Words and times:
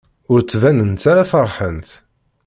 Ur 0.31 0.39
ttbanent 0.41 1.03
ara 1.11 1.29
feṛḥent. 1.31 1.89